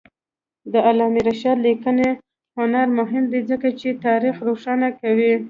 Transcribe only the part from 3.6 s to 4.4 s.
چې تاریخ